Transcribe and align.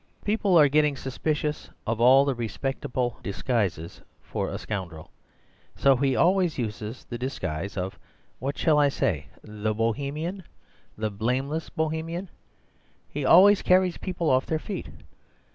People 0.25 0.57
are 0.59 0.67
getting 0.67 0.95
suspicious 0.97 1.69
of 1.85 2.01
all 2.01 2.25
the 2.25 2.33
respectable 2.33 3.19
disguises 3.21 4.01
for 4.19 4.49
a 4.49 4.57
scoundrel; 4.57 5.11
so 5.75 5.95
he 5.95 6.15
always 6.15 6.57
uses 6.57 7.05
the 7.05 7.19
disguise 7.19 7.77
of—what 7.77 8.57
shall 8.57 8.79
I 8.79 8.89
say—the 8.89 9.75
Bohemian, 9.75 10.43
the 10.97 11.11
blameless 11.11 11.69
Bohemian. 11.69 12.31
He 13.11 13.23
always 13.25 13.61
carries 13.61 13.97
people 13.99 14.31
off 14.31 14.47
their 14.47 14.57
feet. 14.57 14.87